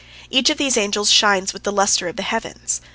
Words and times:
Each 0.31 0.49
of 0.49 0.57
these 0.57 0.77
angels 0.77 1.11
shines 1.11 1.53
with 1.53 1.61
the 1.61 1.71
lustre 1.71 2.07
of 2.07 2.15
the 2.15 2.23
heavens. 2.23 2.81